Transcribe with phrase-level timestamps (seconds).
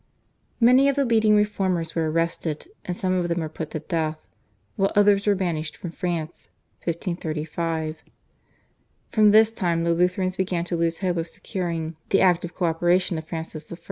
[0.59, 4.17] Many of the leading reformers were arrested and some of them were put to death,
[4.75, 6.49] while others were banished from France
[6.85, 7.97] (1535).
[9.09, 13.19] From this time the Lutherans began to lose hope of securing the active co operation
[13.19, 13.75] of Francis I.